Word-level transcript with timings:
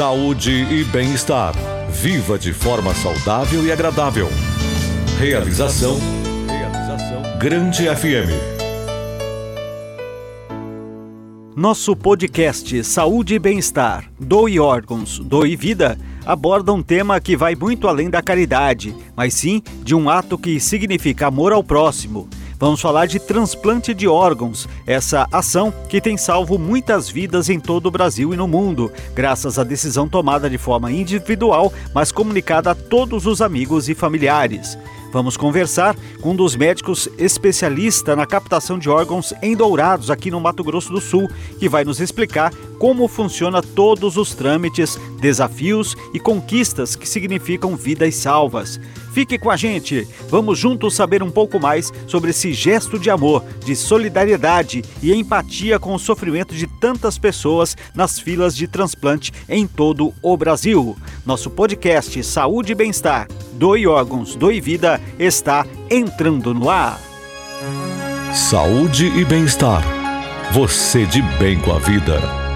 Saúde 0.00 0.50
e 0.50 0.82
bem-estar. 0.82 1.52
Viva 1.90 2.38
de 2.38 2.54
forma 2.54 2.94
saudável 2.94 3.62
e 3.66 3.70
agradável. 3.70 4.28
Realização. 5.18 5.98
Realização. 6.48 7.38
Grande 7.38 7.82
FM. 7.84 8.32
Nosso 11.54 11.94
podcast 11.94 12.82
Saúde 12.82 13.34
e 13.34 13.38
Bem-Estar, 13.38 14.10
Doe 14.18 14.58
Órgãos, 14.58 15.18
Doe 15.18 15.54
Vida, 15.54 15.98
aborda 16.24 16.72
um 16.72 16.82
tema 16.82 17.20
que 17.20 17.36
vai 17.36 17.54
muito 17.54 17.86
além 17.86 18.08
da 18.08 18.22
caridade, 18.22 18.96
mas 19.14 19.34
sim 19.34 19.62
de 19.84 19.94
um 19.94 20.08
ato 20.08 20.38
que 20.38 20.58
significa 20.58 21.26
amor 21.26 21.52
ao 21.52 21.62
próximo 21.62 22.26
Vamos 22.60 22.82
falar 22.82 23.06
de 23.06 23.18
transplante 23.18 23.94
de 23.94 24.06
órgãos, 24.06 24.68
essa 24.86 25.26
ação 25.32 25.72
que 25.88 25.98
tem 25.98 26.18
salvo 26.18 26.58
muitas 26.58 27.08
vidas 27.08 27.48
em 27.48 27.58
todo 27.58 27.86
o 27.86 27.90
Brasil 27.90 28.34
e 28.34 28.36
no 28.36 28.46
mundo, 28.46 28.92
graças 29.14 29.58
à 29.58 29.64
decisão 29.64 30.06
tomada 30.06 30.50
de 30.50 30.58
forma 30.58 30.92
individual, 30.92 31.72
mas 31.94 32.12
comunicada 32.12 32.72
a 32.72 32.74
todos 32.74 33.24
os 33.24 33.40
amigos 33.40 33.88
e 33.88 33.94
familiares. 33.94 34.76
Vamos 35.10 35.38
conversar 35.38 35.96
com 36.20 36.32
um 36.32 36.36
dos 36.36 36.54
médicos 36.54 37.08
especialista 37.16 38.14
na 38.14 38.26
captação 38.26 38.78
de 38.78 38.90
órgãos 38.90 39.32
em 39.40 39.56
Dourados, 39.56 40.10
aqui 40.10 40.30
no 40.30 40.38
Mato 40.38 40.62
Grosso 40.62 40.92
do 40.92 41.00
Sul, 41.00 41.30
que 41.58 41.66
vai 41.66 41.82
nos 41.82 41.98
explicar 41.98 42.52
como 42.78 43.08
funciona 43.08 43.62
todos 43.62 44.18
os 44.18 44.34
trâmites, 44.34 45.00
desafios 45.18 45.96
e 46.12 46.20
conquistas 46.20 46.94
que 46.94 47.08
significam 47.08 47.74
vidas 47.74 48.14
salvas. 48.16 48.78
Fique 49.12 49.38
com 49.38 49.50
a 49.50 49.56
gente, 49.56 50.06
vamos 50.28 50.58
juntos 50.58 50.94
saber 50.94 51.22
um 51.22 51.30
pouco 51.30 51.58
mais 51.58 51.92
sobre 52.06 52.30
esse 52.30 52.52
gesto 52.52 52.98
de 52.98 53.10
amor, 53.10 53.44
de 53.64 53.74
solidariedade 53.74 54.82
e 55.02 55.12
empatia 55.12 55.78
com 55.78 55.94
o 55.94 55.98
sofrimento 55.98 56.54
de 56.54 56.66
tantas 56.66 57.18
pessoas 57.18 57.76
nas 57.94 58.18
filas 58.18 58.54
de 58.56 58.66
transplante 58.66 59.32
em 59.48 59.66
todo 59.66 60.12
o 60.22 60.36
Brasil. 60.36 60.96
Nosso 61.26 61.50
podcast 61.50 62.22
Saúde 62.22 62.72
e 62.72 62.74
Bem-Estar 62.74 63.28
Doe 63.60 63.86
Órgãos, 63.86 64.34
Doe 64.34 64.58
Vida 64.58 64.98
está 65.18 65.66
entrando 65.90 66.54
no 66.54 66.70
ar. 66.70 66.98
Saúde 68.32 69.06
e 69.06 69.22
bem-estar. 69.22 69.84
Você 70.52 71.04
de 71.04 71.20
bem 71.38 71.60
com 71.60 71.72
a 71.72 71.78
vida. 71.78 72.49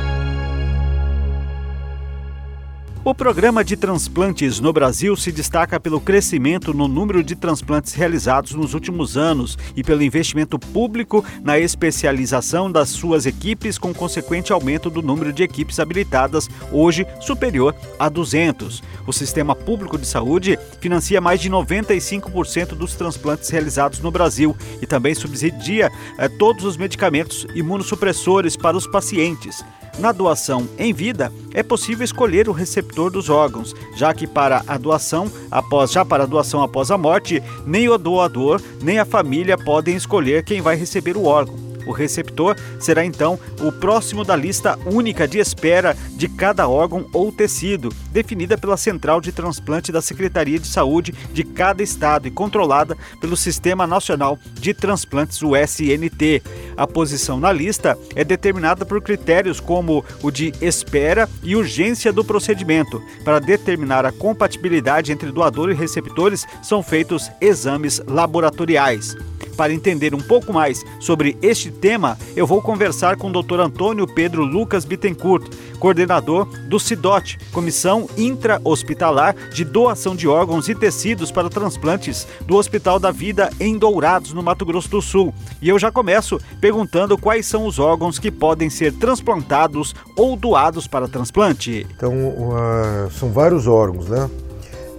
O 3.06 3.14
programa 3.14 3.62
de 3.62 3.76
transplantes 3.76 4.60
no 4.60 4.72
Brasil 4.72 5.14
se 5.14 5.30
destaca 5.30 5.78
pelo 5.78 6.00
crescimento 6.00 6.72
no 6.72 6.88
número 6.88 7.22
de 7.22 7.36
transplantes 7.36 7.92
realizados 7.92 8.54
nos 8.54 8.72
últimos 8.72 9.14
anos 9.18 9.58
e 9.76 9.84
pelo 9.84 10.02
investimento 10.02 10.58
público 10.58 11.22
na 11.42 11.58
especialização 11.58 12.72
das 12.72 12.88
suas 12.88 13.26
equipes, 13.26 13.76
com 13.76 13.92
consequente 13.92 14.54
aumento 14.54 14.88
do 14.88 15.02
número 15.02 15.34
de 15.34 15.42
equipes 15.42 15.78
habilitadas, 15.78 16.48
hoje 16.72 17.06
superior 17.20 17.76
a 17.98 18.08
200. 18.08 18.82
O 19.06 19.12
sistema 19.12 19.54
público 19.54 19.98
de 19.98 20.06
saúde 20.06 20.58
financia 20.80 21.20
mais 21.20 21.42
de 21.42 21.50
95% 21.50 22.68
dos 22.68 22.94
transplantes 22.94 23.50
realizados 23.50 24.00
no 24.00 24.10
Brasil 24.10 24.56
e 24.80 24.86
também 24.86 25.14
subsidia 25.14 25.92
eh, 26.16 26.26
todos 26.26 26.64
os 26.64 26.78
medicamentos 26.78 27.46
imunossupressores 27.54 28.56
para 28.56 28.78
os 28.78 28.86
pacientes. 28.86 29.62
Na 29.98 30.10
doação 30.10 30.68
em 30.76 30.92
vida, 30.92 31.32
é 31.52 31.62
possível 31.62 32.04
escolher 32.04 32.48
o 32.48 32.52
receptor 32.52 33.10
dos 33.10 33.30
órgãos, 33.30 33.74
já 33.94 34.12
que 34.12 34.26
para 34.26 34.64
a 34.66 34.76
doação 34.76 35.30
após 35.50 35.92
já 35.92 36.04
para 36.04 36.24
a 36.24 36.26
doação 36.26 36.62
após 36.62 36.90
a 36.90 36.98
morte, 36.98 37.42
nem 37.64 37.88
o 37.88 37.96
doador 37.96 38.60
nem 38.82 38.98
a 38.98 39.04
família 39.04 39.56
podem 39.56 39.94
escolher 39.94 40.44
quem 40.44 40.60
vai 40.60 40.76
receber 40.76 41.16
o 41.16 41.24
órgão. 41.24 41.63
O 41.86 41.92
receptor 41.92 42.56
será 42.78 43.04
então 43.04 43.38
o 43.60 43.70
próximo 43.70 44.24
da 44.24 44.36
lista 44.36 44.78
única 44.86 45.26
de 45.26 45.38
espera 45.38 45.96
de 46.10 46.28
cada 46.28 46.68
órgão 46.68 47.06
ou 47.12 47.30
tecido, 47.30 47.90
definida 48.10 48.56
pela 48.56 48.76
Central 48.76 49.20
de 49.20 49.32
Transplante 49.32 49.92
da 49.92 50.00
Secretaria 50.00 50.58
de 50.58 50.66
Saúde 50.66 51.12
de 51.32 51.44
cada 51.44 51.82
estado 51.82 52.26
e 52.26 52.30
controlada 52.30 52.96
pelo 53.20 53.36
Sistema 53.36 53.86
Nacional 53.86 54.38
de 54.54 54.72
Transplantes, 54.72 55.42
o 55.42 55.56
SNT. 55.56 56.42
A 56.76 56.86
posição 56.86 57.38
na 57.38 57.52
lista 57.52 57.96
é 58.14 58.24
determinada 58.24 58.84
por 58.84 59.00
critérios 59.00 59.60
como 59.60 60.04
o 60.22 60.30
de 60.30 60.52
espera 60.60 61.28
e 61.42 61.54
urgência 61.54 62.12
do 62.12 62.24
procedimento. 62.24 63.02
Para 63.24 63.38
determinar 63.38 64.04
a 64.04 64.12
compatibilidade 64.12 65.12
entre 65.12 65.30
doador 65.30 65.70
e 65.70 65.74
receptores, 65.74 66.46
são 66.62 66.82
feitos 66.82 67.30
exames 67.40 68.00
laboratoriais. 68.06 69.16
Para 69.56 69.72
entender 69.72 70.14
um 70.14 70.20
pouco 70.20 70.52
mais 70.52 70.84
sobre 71.00 71.36
este 71.40 71.70
tema, 71.70 72.18
eu 72.34 72.46
vou 72.46 72.60
conversar 72.60 73.16
com 73.16 73.30
o 73.30 73.42
Dr. 73.42 73.60
Antônio 73.60 74.06
Pedro 74.06 74.44
Lucas 74.44 74.84
Bittencourt, 74.84 75.48
coordenador 75.78 76.46
do 76.68 76.80
CIDOT, 76.80 77.38
Comissão 77.52 78.08
Intra-Hospitalar 78.16 79.34
de 79.50 79.64
Doação 79.64 80.16
de 80.16 80.26
Órgãos 80.26 80.68
e 80.68 80.74
Tecidos 80.74 81.30
para 81.30 81.48
Transplantes 81.48 82.26
do 82.46 82.56
Hospital 82.56 82.98
da 82.98 83.10
Vida 83.10 83.50
em 83.60 83.78
Dourados, 83.78 84.32
no 84.32 84.42
Mato 84.42 84.64
Grosso 84.64 84.88
do 84.88 85.02
Sul. 85.02 85.32
E 85.60 85.68
eu 85.68 85.78
já 85.78 85.90
começo 85.90 86.40
perguntando 86.60 87.16
quais 87.16 87.46
são 87.46 87.66
os 87.66 87.78
órgãos 87.78 88.18
que 88.18 88.30
podem 88.30 88.68
ser 88.68 88.92
transplantados 88.94 89.94
ou 90.16 90.36
doados 90.36 90.86
para 90.86 91.08
transplante. 91.08 91.86
Então, 91.96 92.12
uh, 92.12 93.10
são 93.10 93.30
vários 93.30 93.66
órgãos, 93.66 94.08
né? 94.08 94.28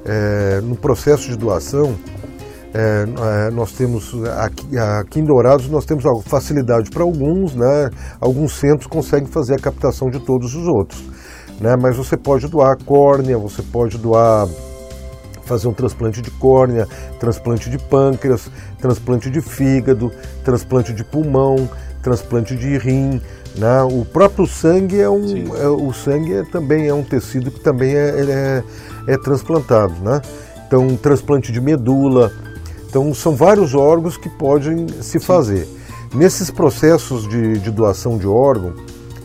É, 0.08 0.62
no 0.62 0.76
processo 0.76 1.30
de 1.30 1.36
doação, 1.36 1.96
é, 2.78 3.06
é, 3.47 3.52
nós 3.52 3.72
temos 3.72 4.13
aqui, 4.38 4.78
aqui, 4.78 5.22
em 5.22 5.24
Dourados 5.24 5.69
nós 5.69 5.86
temos 5.86 6.03
facilidade 6.25 6.90
para 6.90 7.03
alguns, 7.03 7.56
né? 7.56 7.90
Alguns 8.19 8.59
centros 8.59 8.86
conseguem 8.86 9.28
fazer 9.28 9.56
a 9.56 9.58
captação 9.58 10.09
de 10.09 10.19
todos 10.19 10.53
os 10.53 10.68
outros, 10.68 11.02
né? 11.62 11.78
Mas 11.81 11.96
você 11.96 12.18
pode 12.18 12.50
doar 12.50 12.78
córnea, 12.84 13.38
você 13.38 13.62
pode 13.62 13.97
doar 13.97 14.46
fazer 15.46 15.69
um 15.69 15.74
transplante 15.74 16.22
de 16.22 16.30
córnea, 16.31 16.85
transplante 17.18 17.69
de 17.69 17.78
pâncreas, 17.78 18.52
transplante 18.78 19.30
de 19.30 19.40
fígado, 19.40 20.12
transplante 20.44 20.91
de 20.91 21.06
pulmão, 21.06 21.69
transplante 22.03 22.58
de 22.58 22.78
rim, 22.78 23.22
né? 23.58 23.84
O 23.84 24.03
próprio 24.03 24.46
sangue 24.46 25.00
é 25.00 25.09
um, 25.09 25.56
é, 25.56 25.69
o 25.69 25.94
sangue 25.94 26.34
é, 26.34 26.44
também 26.44 26.90
é 26.90 26.94
um 26.94 27.03
tecido 27.03 27.52
que 27.52 27.62
também 27.62 27.96
é, 27.96 28.09
é, 28.19 28.64
é 29.14 29.18
transplantado, 29.18 29.94
né? 30.02 30.22
Então, 30.68 30.97
transplante 30.97 31.53
de 31.53 31.62
medula, 31.62 32.31
então, 32.96 33.14
são 33.14 33.36
vários 33.36 33.76
órgãos 33.76 34.16
que 34.16 34.30
podem 34.30 34.88
se 35.02 35.20
fazer. 35.20 35.68
Nesses 36.14 36.50
processos 36.50 37.28
de, 37.28 37.60
de 37.60 37.70
doação 37.70 38.18
de 38.18 38.26
órgão, 38.26 38.74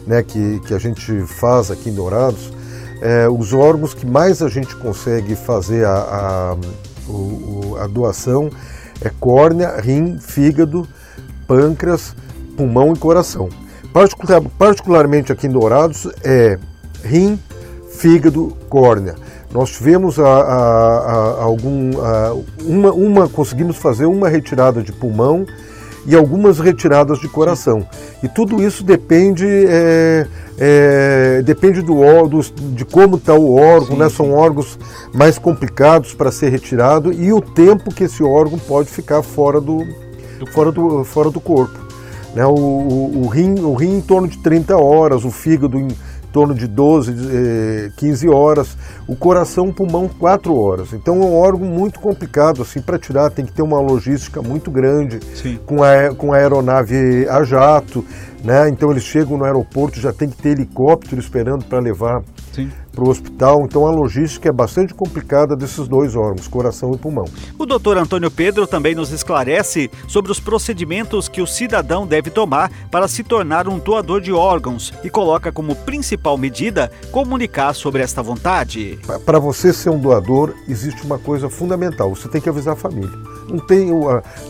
né, 0.05 0.25
que, 0.25 0.59
que 0.67 0.75
a 0.75 0.79
gente 0.79 1.21
faz 1.21 1.71
aqui 1.71 1.89
em 1.89 1.95
Dourados, 1.95 2.53
é, 3.01 3.29
os 3.29 3.53
órgãos 3.53 3.95
que 3.95 4.05
mais 4.05 4.43
a 4.43 4.49
gente 4.49 4.75
consegue 4.75 5.37
fazer 5.37 5.85
a, 5.87 5.93
a, 5.93 6.57
o, 7.09 7.77
a 7.79 7.87
doação 7.87 8.51
é 9.03 9.11
córnea, 9.21 9.81
rim, 9.81 10.19
fígado, 10.19 10.85
pâncreas, 11.47 12.17
pulmão 12.57 12.93
e 12.93 12.99
coração. 12.99 13.49
Particular, 13.93 14.43
particularmente 14.59 15.31
aqui 15.31 15.47
em 15.47 15.51
Dourados 15.51 16.09
é 16.25 16.59
rim, 17.05 17.39
fígado, 17.89 18.49
córnea. 18.69 19.15
Nós 19.53 19.71
tivemos 19.71 20.19
a, 20.19 20.27
a, 20.27 21.41
a 21.41 21.43
algum, 21.43 21.91
uma, 22.65 22.93
uma, 22.93 23.29
conseguimos 23.29 23.77
fazer 23.77 24.07
uma 24.07 24.29
retirada 24.29 24.81
de 24.81 24.93
pulmão 24.93 25.45
e 26.07 26.15
algumas 26.15 26.59
retiradas 26.59 27.19
de 27.19 27.29
coração. 27.29 27.87
E 28.23 28.29
tudo 28.29 28.63
isso 28.63 28.85
depende, 28.85 29.47
é, 29.47 30.27
é, 30.59 31.43
depende 31.43 31.83
do, 31.83 32.01
do, 32.29 32.41
de 32.73 32.85
como 32.85 33.17
está 33.17 33.35
o 33.35 33.57
órgão, 33.57 33.97
né? 33.97 34.09
são 34.09 34.33
órgãos 34.33 34.79
mais 35.13 35.37
complicados 35.39 36.15
para 36.15 36.31
ser 36.31 36.51
retirado 36.51 37.13
e 37.13 37.33
o 37.33 37.41
tempo 37.41 37.93
que 37.93 38.05
esse 38.05 38.23
órgão 38.23 38.59
pode 38.59 38.89
ficar 38.89 39.23
fora 39.23 39.61
do, 39.61 39.85
fora 40.53 40.71
do, 40.71 41.05
fora 41.05 41.29
do 41.29 41.41
corpo. 41.41 41.79
Né? 42.35 42.47
O, 42.47 42.55
o, 42.55 43.23
o, 43.25 43.27
rim, 43.27 43.59
o 43.59 43.75
rim 43.75 43.97
em 43.97 44.01
torno 44.01 44.29
de 44.29 44.39
30 44.39 44.77
horas, 44.77 45.25
o 45.25 45.31
fígado 45.31 45.77
em 45.77 45.89
torno 46.33 46.55
de 46.55 46.67
12, 46.67 47.93
15 47.97 48.27
eh, 48.27 48.31
horas, 48.31 48.77
o 49.07 49.17
coração, 49.17 49.69
o 49.69 49.75
pulmão, 49.75 50.09
4 50.09 50.55
horas. 50.55 50.93
Então 50.93 51.23
é 51.23 51.25
um 51.25 51.37
órgão 51.37 51.69
muito 51.69 52.01
complicado 52.01 52.63
assim 52.63 52.81
para 52.81 52.99
tirar, 52.99 53.31
tem 53.31 53.45
que 53.45 53.53
ter 53.53 53.63
uma 53.63 53.81
logística 53.81 54.41
muito 54.43 54.71
grande 54.71 55.21
com 55.67 55.83
a, 55.83 56.15
com 56.15 56.33
a 56.33 56.37
aeronave 56.37 57.27
a 57.29 57.43
jato, 57.45 58.05
né? 58.45 58.69
Então 58.69 58.91
eles 58.91 59.03
chegam 59.03 59.37
no 59.37 59.45
aeroporto, 59.45 60.01
já 60.01 60.13
tem 60.13 60.29
que 60.29 60.37
ter 60.37 60.51
helicóptero 60.51 61.21
esperando 61.21 61.65
para 61.65 61.79
levar 61.79 62.23
para 62.93 63.05
o 63.05 63.09
hospital. 63.09 63.63
Então 63.65 63.87
a 63.87 63.91
logística 63.91 64.49
é 64.49 64.53
bastante 64.53 64.95
complicada 64.95 65.57
desses 65.57 65.89
dois 65.89 66.15
órgãos, 66.15 66.49
coração 66.49 66.91
e 66.93 66.99
pulmão. 66.99 67.25
O 67.59 67.65
doutor 67.65 67.97
Antônio 67.97 68.31
Pedro 68.31 68.67
também 68.67 68.95
nos 68.95 69.11
esclarece 69.11 69.91
sobre 70.09 70.31
os 70.31 70.41
procedimentos 70.41 71.29
que 71.29 71.41
o 71.41 71.47
cidadão 71.47 72.07
deve 72.07 72.31
tomar 72.31 72.71
para 72.91 73.09
se 73.09 73.23
tornar 73.23 73.69
um 73.69 73.79
doador 73.79 74.21
de 74.21 74.33
órgãos 74.33 74.93
e 75.05 75.11
coloca 75.11 75.53
como 75.53 75.75
principal 75.75 76.37
medida 76.37 76.91
comunicar 77.11 77.75
sobre 77.75 78.03
esta 78.03 78.23
vontade. 78.23 78.99
Para 79.25 79.39
você 79.39 79.73
ser 79.73 79.91
um 79.91 79.99
doador, 79.99 80.55
existe 80.69 81.05
uma 81.05 81.19
coisa 81.19 81.49
fundamental: 81.49 82.15
você 82.15 82.29
tem 82.29 82.41
que 82.41 82.49
avisar 82.49 82.75
a 82.75 82.77
família. 82.77 83.11
não 83.49 83.59
tem, 83.59 83.91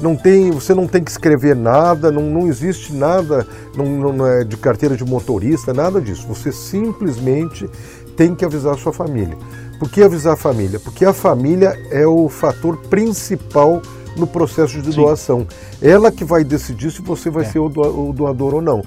não 0.01 0.17
tem, 0.17 0.51
você 0.51 0.75
não 0.75 0.87
tem 0.87 1.03
que 1.03 1.11
escrever 1.11 1.55
nada, 1.57 2.11
não, 2.11 2.23
não 2.23 2.47
existe 2.49 2.93
nada 2.93 3.47
não, 3.77 4.13
não 4.13 4.27
é 4.27 4.45
de 4.45 4.57
carteira 4.57 4.97
de 4.97 5.05
motorista, 5.05 5.73
nada 5.73 6.01
disso. 6.01 6.27
Você 6.29 6.53
simplesmente 6.53 7.69
tem 8.17 8.35
que 8.35 8.45
avisar 8.45 8.75
a 8.75 8.79
sua 8.79 8.93
família. 8.93 9.37
Por 9.79 9.89
que 9.89 10.03
avisar 10.03 10.35
a 10.35 10.37
família? 10.37 10.79
Porque 10.79 11.05
a 11.05 11.13
família 11.13 11.79
é 11.91 12.07
o 12.07 12.29
fator 12.29 12.77
principal 12.77 13.81
no 14.17 14.27
processo 14.27 14.81
de 14.81 14.93
Sim. 14.93 15.01
doação. 15.01 15.47
Ela 15.81 16.13
que 16.13 16.25
vai 16.25 16.45
decidir 16.45 16.91
se 16.91 17.01
você 17.01 17.31
vai 17.31 17.45
é. 17.45 17.49
ser 17.49 17.59
o 17.59 18.13
doador 18.13 18.55
ou 18.55 18.63
não. 18.63 18.83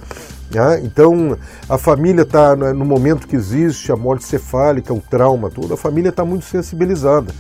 Né? 0.51 0.81
Então, 0.83 1.35
a 1.67 1.77
família 1.77 2.21
está, 2.21 2.55
né, 2.55 2.73
no 2.73 2.85
momento 2.85 3.27
que 3.27 3.35
existe 3.35 3.91
a 3.91 3.95
morte 3.95 4.23
cefálica, 4.25 4.93
o 4.93 5.01
trauma, 5.01 5.49
tudo, 5.49 5.73
a 5.73 5.77
família 5.77 6.09
está 6.09 6.23
muito 6.23 6.45
sensibilizada. 6.45 7.33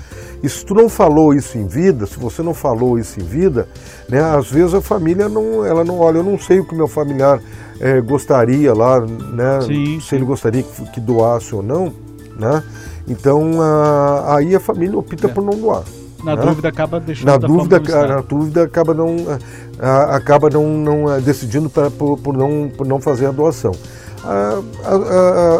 E 0.43 0.49
se 0.49 0.65
tu 0.65 0.75
não 0.75 0.89
falou 0.89 1.33
isso 1.33 1.57
em 1.57 1.65
vida, 1.65 2.05
se 2.05 2.19
você 2.19 2.43
não 2.43 2.53
falou 2.53 2.99
isso 2.99 3.17
em 3.17 3.23
vida, 3.23 3.65
né, 4.09 4.21
às 4.21 4.51
vezes 4.51 4.73
a 4.73 4.81
família 4.81 5.29
não, 5.29 5.65
ela 5.65 5.85
não 5.85 5.99
olha, 5.99 6.17
eu 6.17 6.23
não 6.23 6.37
sei 6.37 6.59
o 6.59 6.65
que 6.65 6.75
meu 6.75 6.87
familiar 6.87 7.39
é, 7.79 8.01
gostaria 8.01 8.73
lá, 8.73 8.99
né, 8.99 9.61
sim, 9.61 10.01
se 10.01 10.09
sim. 10.09 10.15
ele 10.17 10.25
gostaria 10.25 10.61
que, 10.61 10.91
que, 10.91 10.99
doasse 10.99 11.55
ou 11.55 11.63
não, 11.63 11.93
né? 12.37 12.61
Então 13.07 13.61
a, 13.61 14.35
aí 14.35 14.53
a 14.53 14.59
família 14.59 14.99
opta 14.99 15.27
é. 15.27 15.29
por 15.29 15.41
não 15.41 15.57
doar. 15.57 15.83
Na 16.21 16.35
né? 16.35 16.41
dúvida 16.41 16.67
acaba 16.67 16.99
deixando 16.99 17.27
na 17.27 17.37
dúvida, 17.37 17.79
na 17.79 18.21
dúvida 18.21 18.63
acaba 18.63 18.93
não 18.93 19.15
a, 19.79 20.15
acaba 20.15 20.49
não, 20.49 20.67
não 20.77 21.21
decidindo 21.21 21.69
pra, 21.69 21.89
por, 21.89 22.17
por, 22.17 22.35
não, 22.35 22.69
por 22.69 22.85
não 22.85 22.99
fazer 22.99 23.27
a 23.27 23.31
doação. 23.31 23.71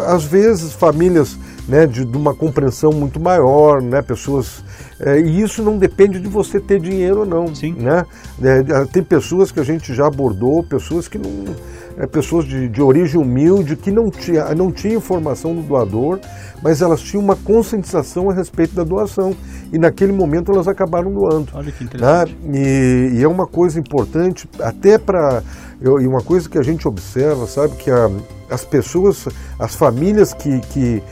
às 0.08 0.24
vezes 0.24 0.72
famílias 0.74 1.38
né, 1.68 1.86
de, 1.86 2.04
de, 2.04 2.16
uma 2.16 2.34
compreensão 2.34 2.92
muito 2.92 3.18
maior, 3.18 3.80
né, 3.80 4.02
pessoas 4.02 4.62
é, 5.00 5.20
e 5.20 5.40
isso 5.40 5.62
não 5.62 5.76
depende 5.76 6.20
de 6.20 6.28
você 6.28 6.60
ter 6.60 6.80
dinheiro 6.80 7.20
ou 7.20 7.26
não, 7.26 7.54
Sim. 7.54 7.74
né? 7.74 8.06
É, 8.42 8.84
tem 8.86 9.02
pessoas 9.02 9.50
que 9.50 9.58
a 9.58 9.64
gente 9.64 9.92
já 9.92 10.06
abordou, 10.06 10.62
pessoas 10.62 11.08
que 11.08 11.18
não 11.18 11.54
é, 11.96 12.06
pessoas 12.06 12.44
de, 12.44 12.68
de, 12.68 12.82
origem 12.82 13.20
humilde 13.20 13.76
que 13.76 13.90
não 13.90 14.10
tinha 14.10 14.52
não 14.54 14.70
tinha 14.72 14.94
informação 14.94 15.54
do 15.54 15.62
doador, 15.62 16.18
mas 16.62 16.80
elas 16.80 17.00
tinham 17.00 17.22
uma 17.22 17.36
conscientização 17.36 18.30
a 18.30 18.34
respeito 18.34 18.74
da 18.74 18.82
doação 18.82 19.34
e 19.72 19.78
naquele 19.78 20.12
momento 20.12 20.52
elas 20.52 20.66
acabaram 20.66 21.12
doando. 21.12 21.50
Olha 21.54 21.70
que 21.70 21.84
interessante. 21.84 22.36
Né? 22.42 22.58
E, 22.58 23.18
e, 23.18 23.22
é 23.22 23.28
uma 23.28 23.46
coisa 23.46 23.78
importante 23.78 24.48
até 24.60 24.98
para 24.98 25.42
e 25.80 26.06
uma 26.06 26.22
coisa 26.22 26.48
que 26.48 26.56
a 26.56 26.62
gente 26.62 26.88
observa, 26.88 27.46
sabe, 27.46 27.76
que 27.76 27.90
a, 27.90 28.10
as 28.48 28.64
pessoas, 28.64 29.28
as 29.58 29.74
famílias 29.74 30.32
que, 30.32 30.60
que 30.60 31.02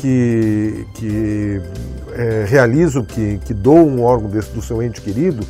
que, 0.00 0.86
que 0.94 1.60
é, 2.12 2.44
realizam, 2.48 3.04
que, 3.04 3.38
que 3.44 3.52
doam 3.52 3.86
um 3.86 4.02
órgão 4.02 4.30
desse, 4.30 4.50
do 4.50 4.62
seu 4.62 4.82
ente 4.82 5.00
querido, 5.00 5.46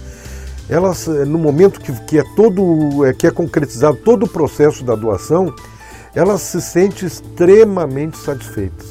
elas, 0.69 1.07
no 1.07 1.39
momento 1.39 1.81
que, 1.81 1.93
que 2.05 2.19
é 2.19 2.25
todo, 2.35 3.05
é, 3.07 3.13
que 3.13 3.27
é 3.27 3.31
concretizado 3.31 3.97
todo 3.97 4.25
o 4.25 4.29
processo 4.29 4.85
da 4.85 4.95
doação, 4.95 5.55
elas 6.15 6.43
se 6.43 6.61
sentem 6.61 7.07
extremamente 7.07 8.19
satisfeitas. 8.19 8.89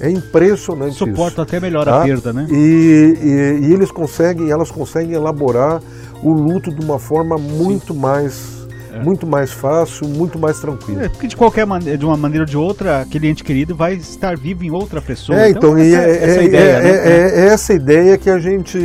É, 0.00 0.08
é 0.08 0.10
impressionante 0.10 0.96
Suporta 0.96 1.32
isso. 1.32 1.40
até 1.40 1.58
melhor 1.58 1.86
tá? 1.86 2.02
a 2.02 2.04
perda, 2.04 2.32
né? 2.32 2.46
E, 2.50 2.54
e, 2.54 3.66
e, 3.66 3.72
eles 3.72 3.90
conseguem, 3.90 4.50
elas 4.50 4.70
conseguem 4.70 5.14
elaborar 5.14 5.82
o 6.22 6.32
luto 6.32 6.72
de 6.72 6.84
uma 6.84 6.98
forma 6.98 7.36
muito 7.36 7.94
Sim. 7.94 7.98
mais 7.98 8.57
é. 8.98 9.02
muito 9.02 9.26
mais 9.26 9.50
fácil, 9.50 10.06
muito 10.06 10.38
mais 10.38 10.60
tranquilo. 10.60 11.02
É, 11.02 11.08
porque 11.08 11.26
de 11.26 11.36
qualquer 11.36 11.66
maneira, 11.66 11.96
de 11.96 12.04
uma 12.04 12.16
maneira 12.16 12.44
ou 12.44 12.48
de 12.48 12.56
outra, 12.56 13.00
aquele 13.00 13.28
ente 13.28 13.44
querido 13.44 13.74
vai 13.74 13.94
estar 13.94 14.36
vivo 14.36 14.64
em 14.64 14.70
outra 14.70 15.00
pessoa. 15.00 15.40
É, 15.40 15.50
então, 15.50 15.78
então 15.78 15.78
essa, 15.78 16.08
é, 16.08 16.24
essa 16.24 16.40
é, 16.40 16.44
ideia, 16.44 16.80
né? 16.80 16.90
é, 16.90 17.40
é, 17.40 17.46
essa 17.46 17.74
ideia 17.74 18.18
que 18.18 18.30
a 18.30 18.38
gente 18.38 18.78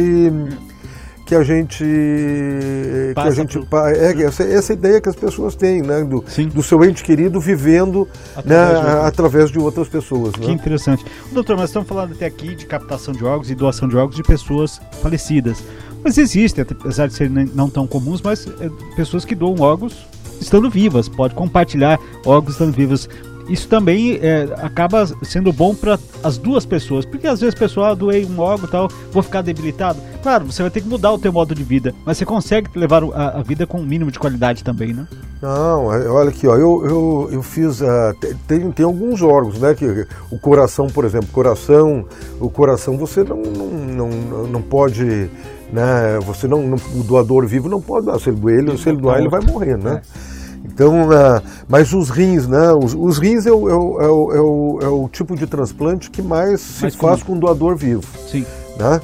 que 1.33 1.35
a 1.35 1.43
gente 1.43 1.83
que 3.15 3.19
a 3.19 3.31
gente 3.31 3.59
é 3.95 4.23
essa, 4.23 4.43
essa 4.43 4.73
ideia 4.73 5.01
que 5.01 5.09
as 5.09 5.15
pessoas 5.15 5.55
têm 5.55 5.81
né 5.81 6.03
do, 6.03 6.23
do 6.53 6.63
seu 6.63 6.83
ente 6.85 7.03
querido 7.03 7.39
vivendo 7.39 8.07
através, 8.35 8.73
né, 8.73 8.81
de, 8.81 9.07
através 9.07 9.51
de 9.51 9.59
outras 9.59 9.87
pessoas 9.87 10.33
que 10.33 10.47
né? 10.47 10.53
interessante. 10.53 11.03
Doutor 11.31 11.57
nós 11.57 11.69
estamos 11.69 11.87
falando 11.87 12.13
até 12.13 12.25
aqui 12.25 12.55
de 12.55 12.65
captação 12.65 13.13
de 13.13 13.25
órgãos 13.25 13.49
e 13.49 13.55
doação 13.55 13.87
de 13.87 13.95
órgãos 13.95 14.15
de 14.15 14.23
pessoas 14.23 14.79
falecidas. 15.01 15.63
Mas 16.03 16.17
existem, 16.17 16.65
apesar 16.69 17.07
de 17.07 17.13
serem 17.13 17.49
não 17.53 17.69
tão 17.69 17.87
comuns, 17.87 18.21
mas 18.21 18.45
é, 18.59 18.69
pessoas 18.95 19.23
que 19.23 19.33
doam 19.33 19.55
órgãos 19.61 20.05
estando 20.39 20.69
vivas, 20.69 21.07
pode 21.07 21.33
compartilhar 21.33 21.97
órgãos 22.25 22.53
estando 22.53 22.73
vivas. 22.73 23.09
Isso 23.47 23.67
também 23.67 24.19
é, 24.21 24.47
acaba 24.61 25.05
sendo 25.21 25.51
bom 25.51 25.75
para 25.75 25.99
as 26.23 26.37
duas 26.37 26.65
pessoas, 26.65 27.05
porque 27.05 27.27
às 27.27 27.41
vezes 27.41 27.55
pessoal 27.55 27.91
ah, 27.91 27.95
doei 27.95 28.25
um 28.25 28.39
órgão 28.39 28.69
tal, 28.69 28.87
vou 29.11 29.21
ficar 29.21 29.41
debilitado. 29.41 29.99
Claro, 30.21 30.45
você 30.45 30.61
vai 30.61 30.71
ter 30.71 30.81
que 30.81 30.87
mudar 30.87 31.11
o 31.11 31.19
teu 31.19 31.31
modo 31.31 31.53
de 31.53 31.63
vida, 31.63 31.93
mas 32.05 32.17
você 32.17 32.25
consegue 32.25 32.69
levar 32.75 33.03
a, 33.03 33.39
a 33.39 33.43
vida 33.43 33.67
com 33.67 33.79
um 33.79 33.85
mínimo 33.85 34.11
de 34.11 34.19
qualidade 34.19 34.63
também, 34.63 34.93
né? 34.93 35.07
Não, 35.41 35.93
é, 35.93 36.07
olha 36.07 36.29
aqui, 36.29 36.47
ó, 36.47 36.55
eu, 36.55 36.85
eu, 36.85 37.29
eu 37.33 37.43
fiz. 37.43 37.81
Uh, 37.81 37.85
tem, 38.47 38.71
tem 38.71 38.85
alguns 38.85 39.21
órgãos, 39.21 39.59
né? 39.59 39.73
Que, 39.73 40.07
o 40.31 40.39
coração, 40.39 40.87
por 40.87 41.03
exemplo, 41.03 41.27
coração, 41.33 42.05
o 42.39 42.49
coração 42.49 42.97
você 42.97 43.25
não, 43.25 43.41
não, 43.41 44.09
não, 44.09 44.47
não 44.47 44.61
pode 44.61 45.29
né? 45.73 46.19
Você 46.25 46.47
não, 46.47 46.61
não, 46.61 46.77
o 46.95 47.03
doador 47.03 47.47
vivo 47.47 47.67
não 47.67 47.81
pode 47.81 48.05
doar. 48.05 48.19
Se 48.19 48.29
ele 48.29 48.39
doer, 48.39 48.59
ele, 48.59 48.77
se 48.77 48.87
ele 48.87 48.99
doar, 48.99 49.19
ele 49.19 49.27
vai 49.27 49.41
morrer, 49.41 49.75
né? 49.77 50.01
É. 50.29 50.33
Então, 50.63 51.09
uh, 51.09 51.41
mas 51.67 51.93
os 51.93 52.09
rins, 52.09 52.47
né? 52.47 52.71
Os, 52.73 52.93
os 52.93 53.17
rins 53.17 53.45
é 53.45 53.51
o, 53.51 53.69
é, 53.69 53.75
o, 53.75 54.01
é, 54.01 54.07
o, 54.39 54.79
é 54.81 54.87
o, 54.87 55.09
tipo 55.09 55.35
de 55.35 55.45
transplante 55.45 56.09
que 56.09 56.21
mais, 56.21 56.79
mais 56.81 56.93
se 56.93 56.99
faz 56.99 57.21
com 57.21 57.37
doador 57.37 57.75
vivo. 57.75 58.03
Sim. 58.27 58.45
Né? 58.77 59.01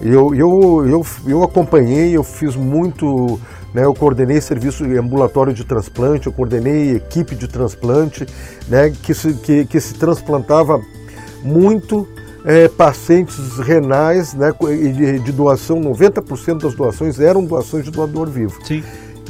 Eu, 0.00 0.34
eu, 0.34 0.86
eu, 0.88 1.06
eu 1.26 1.42
acompanhei, 1.44 2.16
eu 2.16 2.24
fiz 2.24 2.56
muito, 2.56 3.38
né, 3.72 3.84
eu 3.84 3.94
coordenei 3.94 4.40
serviço 4.40 4.84
ambulatório 4.84 5.52
de 5.52 5.64
transplante, 5.64 6.26
eu 6.26 6.32
coordenei 6.32 6.96
equipe 6.96 7.36
de 7.36 7.46
transplante, 7.46 8.26
né, 8.66 8.90
que, 8.90 9.14
se, 9.14 9.32
que, 9.34 9.64
que 9.64 9.80
se 9.80 9.94
transplantava 9.94 10.80
muito 11.44 12.08
é, 12.44 12.66
pacientes 12.66 13.58
renais 13.58 14.34
né, 14.34 14.52
de, 14.60 15.20
de 15.20 15.32
doação, 15.32 15.80
90% 15.80 16.62
das 16.62 16.74
doações 16.74 17.20
eram 17.20 17.44
doações 17.44 17.84
de 17.84 17.90
doador 17.92 18.28
vivo. 18.28 18.58
Sim. 18.64 18.82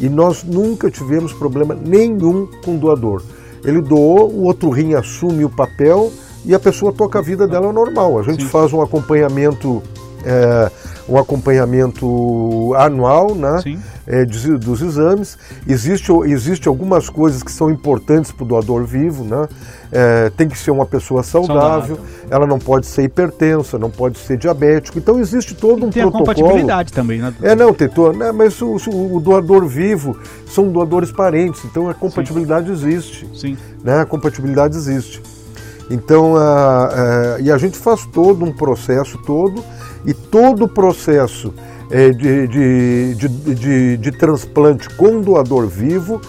E 0.02 0.08
nós 0.08 0.42
nunca 0.42 0.90
tivemos 0.90 1.32
problema 1.32 1.74
nenhum 1.74 2.48
com 2.64 2.74
o 2.74 2.78
doador. 2.78 3.22
Ele 3.64 3.80
doou, 3.80 4.28
o 4.28 4.42
outro 4.42 4.68
rim 4.68 4.94
assume 4.94 5.44
o 5.44 5.48
papel 5.48 6.12
e 6.44 6.52
a 6.54 6.58
pessoa 6.58 6.92
toca 6.92 7.20
a 7.20 7.22
vida 7.22 7.46
dela 7.46 7.72
normal. 7.72 8.18
A 8.18 8.22
gente 8.24 8.42
Sim. 8.42 8.48
faz 8.48 8.72
um 8.72 8.82
acompanhamento 8.82 9.80
é, 10.24 10.70
um 11.08 11.16
acompanhamento 11.16 12.74
anual 12.76 13.34
né, 13.34 13.60
é, 14.06 14.24
dos 14.24 14.82
exames. 14.82 15.38
Existe, 15.66 16.12
existe 16.26 16.68
algumas 16.68 17.08
coisas 17.08 17.42
que 17.42 17.52
são 17.52 17.70
importantes 17.70 18.32
para 18.32 18.44
o 18.44 18.46
doador 18.46 18.84
vivo. 18.84 19.24
Né? 19.24 19.48
É, 19.90 20.30
tem 20.30 20.48
que 20.48 20.58
ser 20.58 20.70
uma 20.70 20.86
pessoa 20.86 21.22
saudável, 21.22 21.96
saudável, 21.96 21.98
ela 22.30 22.46
não 22.46 22.58
pode 22.58 22.86
ser 22.86 23.02
hipertensa, 23.04 23.78
não 23.78 23.90
pode 23.90 24.18
ser 24.18 24.36
diabético. 24.36 24.98
Então 24.98 25.18
existe 25.18 25.54
todo 25.54 25.86
um 25.86 25.90
tem 25.90 26.02
protocolo. 26.02 26.24
Tem 26.24 26.32
a 26.32 26.36
compatibilidade 26.36 26.92
também, 26.92 27.20
né? 27.20 27.34
É, 27.42 27.54
não, 27.54 27.74
tem 27.74 27.88
né, 28.16 28.32
mas 28.32 28.60
o, 28.62 28.76
o, 28.90 29.20
doador 29.20 29.66
vivo 29.66 30.16
são 30.46 30.68
doadores 30.68 31.12
parentes, 31.12 31.62
então 31.64 31.90
a 31.90 31.94
compatibilidade 31.94 32.66
Sim. 32.68 32.72
existe. 32.72 33.28
Sim. 33.34 33.56
Né, 33.84 34.00
a 34.00 34.06
compatibilidade 34.06 34.76
existe. 34.76 35.22
Então, 35.90 36.36
a, 36.36 36.86
a, 37.36 37.40
e 37.40 37.50
a 37.50 37.58
gente 37.58 37.76
faz 37.76 38.06
todo 38.06 38.44
um 38.44 38.52
processo 38.52 39.18
todo 39.18 39.62
e 40.06 40.14
todo 40.14 40.64
o 40.64 40.68
processo 40.68 41.52
de, 41.92 42.46
de, 42.46 43.14
de, 43.14 43.54
de, 43.54 43.96
de 43.98 44.12
transplante 44.12 44.88
com 44.96 45.20
doador 45.20 45.66
vivo, 45.66 46.20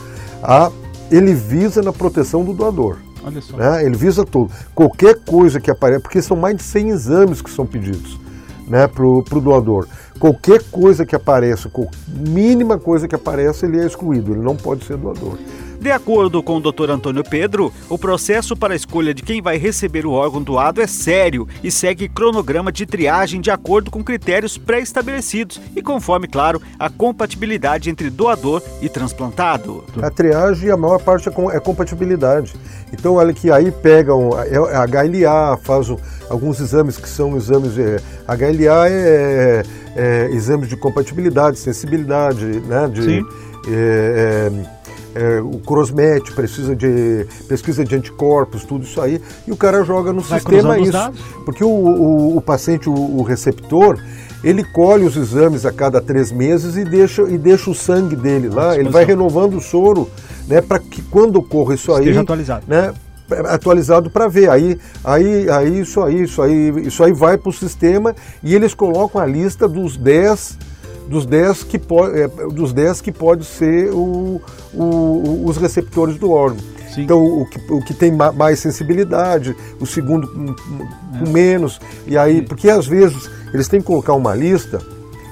a, 0.42 0.70
ele 1.10 1.34
visa 1.34 1.82
na 1.82 1.94
proteção 1.94 2.44
do 2.44 2.54
doador. 2.54 2.98
Olha 3.24 3.42
só. 3.42 3.56
Né? 3.56 3.86
Ele 3.86 3.96
visa 3.96 4.26
tudo. 4.26 4.52
Qualquer 4.76 5.20
coisa 5.20 5.60
que 5.60 5.72
apareça, 5.72 6.02
porque 6.02 6.22
são 6.22 6.36
mais 6.36 6.58
de 6.58 6.64
100 6.64 6.90
exames 6.90 7.42
que 7.42 7.50
são 7.50 7.66
pedidos 7.66 8.20
né, 8.68 8.88
para 8.88 9.06
o 9.06 9.42
doador. 9.42 9.88
Qualquer 10.20 10.64
coisa 10.72 11.06
que 11.06 11.16
apareça, 11.16 11.70
mínima 12.08 12.78
coisa 12.78 13.08
que 13.08 13.16
apareça, 13.16 13.66
ele 13.66 13.80
é 13.80 13.86
excluído, 13.86 14.34
ele 14.34 14.42
não 14.42 14.56
pode 14.56 14.86
ser 14.86 14.98
doador. 14.98 15.38
De 15.84 15.92
acordo 15.92 16.42
com 16.42 16.56
o 16.56 16.62
Dr. 16.62 16.92
Antônio 16.92 17.26
Pedro, 17.26 17.70
o 17.90 17.98
processo 17.98 18.56
para 18.56 18.72
a 18.72 18.76
escolha 18.76 19.14
de 19.14 19.22
quem 19.22 19.42
vai 19.42 19.58
receber 19.58 20.06
o 20.06 20.12
órgão 20.12 20.42
doado 20.42 20.82
é 20.82 20.88
sério 20.88 21.46
e 21.62 21.70
segue 21.70 22.08
cronograma 22.08 22.72
de 22.72 22.86
triagem 22.86 23.42
de 23.42 23.52
acordo 23.52 23.92
com 23.92 24.02
critérios 24.02 24.58
pré-estabelecidos 24.58 25.60
e 25.76 25.82
conforme, 25.82 26.26
claro, 26.26 26.62
a 26.80 26.90
compatibilidade 26.90 27.90
entre 27.90 28.10
doador 28.10 28.64
e 28.82 28.88
transplantado. 28.88 29.84
A 30.02 30.10
triagem, 30.10 30.72
a 30.72 30.78
maior 30.78 31.02
parte 31.02 31.28
é, 31.28 31.32
é 31.54 31.60
compatibilidade. 31.60 32.56
Então, 32.94 33.16
olha 33.16 33.34
que 33.34 33.52
aí 33.52 33.70
pegam 33.70 34.30
é, 34.40 34.54
é 34.54 34.78
a 34.78 34.86
HLA, 34.86 35.58
faz 35.66 35.90
alguns 36.30 36.62
exames 36.62 36.96
que 36.96 37.10
são 37.10 37.36
exames. 37.36 37.78
É, 37.78 37.98
HLA 38.26 38.88
é, 38.88 39.64
é, 39.98 40.30
exames 40.32 40.70
de 40.70 40.78
compatibilidade, 40.78 41.60
sensibilidade, 41.60 42.46
né? 42.46 42.88
De, 42.88 43.04
Sim. 43.04 43.26
É, 43.68 44.50
é, 45.16 45.40
o 45.40 45.60
Crossmet 45.60 46.32
precisa 46.34 46.76
de 46.76 47.26
pesquisa 47.48 47.84
de 47.84 47.96
anticorpos, 47.96 48.64
tudo 48.64 48.84
isso 48.84 49.00
aí, 49.00 49.22
e 49.48 49.52
o 49.52 49.58
cara 49.58 49.84
joga 49.84 50.12
no 50.12 50.22
Vai 50.22 50.40
sistema 50.40 50.78
isso. 50.80 50.98
Porque 51.46 51.64
o, 51.64 51.70
o, 51.70 52.38
o 52.38 52.42
paciente, 52.42 52.90
o, 52.90 52.94
o, 52.94 53.24
receptor, 53.24 54.00
ele 54.44 54.64
colhe 54.64 55.06
os 55.06 55.16
exames 55.16 55.66
a 55.66 55.72
cada 55.72 56.02
três 56.02 56.32
meses 56.32 56.76
e 56.76 56.84
deixa, 56.84 57.22
e 57.24 57.38
deixa 57.38 57.70
o 57.70 57.76
sangue 57.76 58.16
dele 58.16 58.50
lá, 58.50 58.78
ele 58.78 58.90
vai 58.90 59.06
renovando 59.06 59.56
o 59.56 59.62
soro, 59.62 60.10
né, 60.48 60.62
para 60.62 60.80
que 60.80 61.02
quando 61.04 61.38
ocorra 61.38 61.76
isso 61.76 61.92
aí, 61.94 62.02
Esteja 62.02 62.22
atualizado. 62.22 62.66
né, 62.68 62.94
atualizado 63.46 64.10
para 64.10 64.28
ver. 64.28 64.50
Aí, 64.50 64.78
aí, 65.04 65.50
aí 65.50 65.80
isso 65.80 66.02
aí, 66.02 66.24
isso 66.24 66.42
aí, 66.42 66.70
isso 66.86 67.04
aí 67.04 67.14
vai 67.14 67.38
para 67.38 67.50
o 67.50 67.54
sistema 67.54 68.16
e 68.42 68.54
eles 68.54 68.74
colocam 68.74 69.22
a 69.22 69.26
lista 69.26 69.68
dos 69.68 69.96
10 69.98 70.73
dos 71.08 71.26
10 71.26 71.64
que 71.64 71.78
pode, 71.78 72.20
é, 72.20 72.28
dos 72.28 72.74
10 72.74 73.02
que 73.02 73.12
pode 73.12 73.46
ser 73.46 73.92
o, 73.92 74.42
o, 74.74 75.44
os 75.46 75.58
receptores 75.58 76.18
do 76.18 76.32
órgão. 76.32 76.64
Sim. 76.94 77.04
Então, 77.04 77.24
o 77.24 77.46
que, 77.46 77.74
o 77.74 77.82
que 77.82 77.94
tem 77.94 78.12
mais 78.12 78.60
sensibilidade, 78.60 79.56
o 79.80 79.86
segundo 79.86 80.28
com, 80.28 80.54
com 80.54 81.26
é. 81.26 81.30
menos. 81.30 81.82
E 82.06 82.18
aí, 82.18 82.42
porque 82.42 82.70
às 82.70 82.86
vezes 82.86 83.30
eles 83.54 83.68
têm 83.68 83.80
que 83.80 83.88
colocar 83.88 84.14
uma 84.14 84.36
lista 84.36 84.80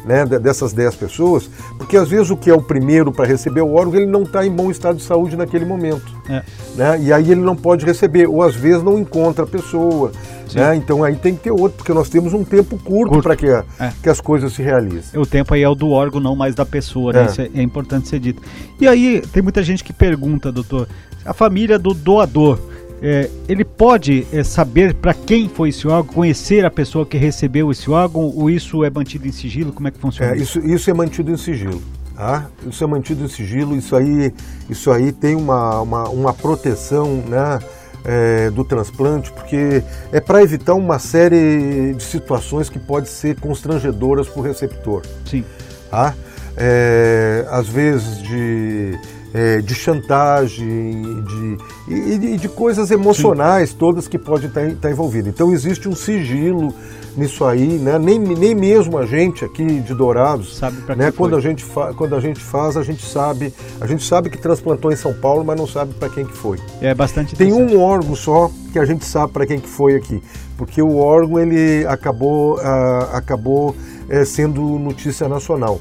né, 0.05 0.25
dessas 0.25 0.73
10 0.73 0.95
pessoas, 0.95 1.49
porque 1.77 1.95
às 1.95 2.09
vezes 2.09 2.29
o 2.29 2.37
que 2.37 2.49
é 2.49 2.53
o 2.53 2.61
primeiro 2.61 3.11
para 3.11 3.25
receber 3.25 3.61
o 3.61 3.73
órgão, 3.73 3.95
ele 3.95 4.09
não 4.09 4.23
está 4.23 4.45
em 4.45 4.51
bom 4.51 4.71
estado 4.71 4.97
de 4.97 5.03
saúde 5.03 5.35
naquele 5.35 5.65
momento. 5.65 6.11
É. 6.27 6.43
Né, 6.75 6.99
e 7.03 7.13
aí 7.13 7.31
ele 7.31 7.41
não 7.41 7.55
pode 7.55 7.85
receber, 7.85 8.27
ou 8.27 8.41
às 8.41 8.55
vezes 8.55 8.83
não 8.83 8.97
encontra 8.97 9.43
a 9.43 9.47
pessoa. 9.47 10.11
Né, 10.55 10.75
então 10.75 11.03
aí 11.03 11.15
tem 11.15 11.35
que 11.35 11.43
ter 11.43 11.51
outro, 11.51 11.77
porque 11.77 11.93
nós 11.93 12.09
temos 12.09 12.33
um 12.33 12.43
tempo 12.43 12.77
curto, 12.77 13.21
para 13.21 13.35
que, 13.35 13.47
é. 13.47 13.63
que 14.01 14.09
as 14.09 14.19
coisas 14.19 14.53
se 14.53 14.61
realizem. 14.61 15.19
O 15.19 15.25
tempo 15.25 15.53
aí 15.53 15.63
é 15.63 15.69
o 15.69 15.75
do 15.75 15.89
órgão, 15.89 16.19
não 16.19 16.35
mais 16.35 16.55
da 16.55 16.65
pessoa, 16.65 17.13
né? 17.13 17.23
É. 17.23 17.25
Isso 17.25 17.41
é, 17.41 17.49
é 17.55 17.61
importante 17.61 18.07
ser 18.07 18.19
dito. 18.19 18.41
E 18.79 18.87
aí 18.87 19.21
tem 19.31 19.41
muita 19.41 19.63
gente 19.63 19.83
que 19.83 19.93
pergunta, 19.93 20.51
doutor, 20.51 20.87
a 21.25 21.33
família 21.33 21.77
do 21.77 21.93
doador 21.93 22.59
é, 23.01 23.29
ele 23.49 23.65
pode 23.65 24.27
é, 24.31 24.43
saber 24.43 24.93
para 24.93 25.13
quem 25.13 25.49
foi 25.49 25.69
esse 25.69 25.87
órgão, 25.87 26.13
conhecer 26.13 26.63
a 26.63 26.69
pessoa 26.69 27.03
que 27.03 27.17
recebeu 27.17 27.71
esse 27.71 27.89
órgão, 27.89 28.21
ou 28.21 28.47
isso 28.47 28.83
é 28.83 28.91
mantido 28.91 29.27
em 29.27 29.31
sigilo? 29.31 29.73
Como 29.73 29.87
é 29.87 29.91
que 29.91 29.97
funciona? 29.97 30.33
É, 30.33 30.37
isso, 30.37 30.59
isso 30.59 30.89
é 30.89 30.93
mantido 30.93 31.31
em 31.31 31.37
sigilo. 31.37 31.81
Tá? 32.15 32.47
Isso 32.67 32.83
é 32.83 32.87
mantido 32.87 33.25
em 33.25 33.27
sigilo, 33.27 33.75
isso 33.75 33.95
aí, 33.95 34.31
isso 34.69 34.91
aí 34.91 35.11
tem 35.11 35.35
uma, 35.35 35.81
uma, 35.81 36.09
uma 36.09 36.33
proteção 36.33 37.23
né, 37.27 37.59
é, 38.05 38.49
do 38.49 38.63
transplante, 38.63 39.31
porque 39.31 39.83
é 40.11 40.19
para 40.19 40.41
evitar 40.41 40.73
uma 40.73 40.99
série 40.99 41.93
de 41.93 42.03
situações 42.03 42.69
que 42.69 42.79
podem 42.79 43.09
ser 43.09 43.39
constrangedoras 43.39 44.27
para 44.27 44.39
o 44.39 44.43
receptor. 44.43 45.03
Sim. 45.25 45.43
Tá? 45.89 46.13
É, 46.57 47.45
às 47.49 47.67
vezes 47.67 48.21
de 48.21 48.99
é, 49.33 49.61
de 49.61 49.73
chantagem, 49.73 51.23
de, 51.23 51.57
e, 51.87 52.37
de 52.37 52.49
coisas 52.49 52.91
emocionais 52.91 53.69
Sim. 53.69 53.75
todas 53.77 54.07
que 54.07 54.17
podem 54.17 54.47
estar, 54.47 54.67
estar 54.67 54.91
envolvidas. 54.91 55.33
Então 55.33 55.51
existe 55.51 55.87
um 55.87 55.95
sigilo 55.95 56.73
nisso 57.15 57.43
aí, 57.45 57.77
né? 57.77 57.99
nem, 57.99 58.17
nem 58.17 58.55
mesmo 58.55 58.97
a 58.97 59.05
gente 59.05 59.43
aqui 59.43 59.65
de 59.65 59.93
Dourados, 59.93 60.57
sabe 60.57 60.77
né? 60.95 61.11
quando, 61.11 61.35
a 61.35 61.41
gente 61.41 61.65
quando 61.97 62.15
a 62.15 62.19
gente 62.19 62.39
faz, 62.39 62.77
a 62.77 62.83
gente 62.83 63.05
sabe, 63.05 63.53
a 63.79 63.87
gente 63.87 64.05
sabe 64.05 64.29
que 64.29 64.37
transplantou 64.37 64.91
em 64.91 64.95
São 64.95 65.13
Paulo, 65.13 65.43
mas 65.43 65.57
não 65.57 65.67
sabe 65.67 65.93
para 65.93 66.09
quem 66.09 66.25
que 66.25 66.35
foi. 66.35 66.57
É 66.81 66.93
bastante 66.93 67.35
Tem 67.35 67.51
um 67.51 67.81
órgão 67.81 68.15
só 68.15 68.49
que 68.71 68.79
a 68.79 68.85
gente 68.85 69.03
sabe 69.03 69.33
para 69.33 69.45
quem 69.45 69.59
que 69.59 69.67
foi 69.67 69.95
aqui, 69.95 70.21
porque 70.57 70.81
o 70.81 70.97
órgão 70.97 71.39
ele 71.39 71.85
acabou, 71.85 72.57
uh, 72.57 73.15
acabou 73.15 73.71
uh, 73.71 74.25
sendo 74.25 74.61
notícia 74.79 75.27
nacional. 75.27 75.79